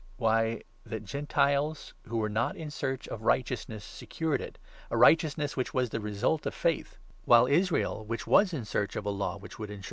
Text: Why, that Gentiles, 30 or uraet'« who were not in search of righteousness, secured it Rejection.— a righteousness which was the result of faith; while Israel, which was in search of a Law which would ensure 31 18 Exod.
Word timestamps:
Why, 0.17 0.63
that 0.83 1.03
Gentiles, 1.03 1.93
30 2.05 2.09
or 2.09 2.09
uraet'« 2.09 2.09
who 2.09 2.17
were 2.17 2.29
not 2.29 2.55
in 2.55 2.71
search 2.71 3.07
of 3.09 3.21
righteousness, 3.21 3.83
secured 3.85 4.41
it 4.41 4.57
Rejection.— 4.57 4.87
a 4.89 4.97
righteousness 4.97 5.55
which 5.55 5.75
was 5.75 5.91
the 5.91 5.99
result 6.01 6.47
of 6.47 6.55
faith; 6.55 6.97
while 7.25 7.45
Israel, 7.45 8.03
which 8.05 8.25
was 8.25 8.51
in 8.51 8.65
search 8.65 8.95
of 8.95 9.05
a 9.05 9.11
Law 9.11 9.37
which 9.37 9.59
would 9.59 9.69
ensure 9.69 9.73
31 9.73 9.73
18 9.73 9.75
Exod. 9.75 9.79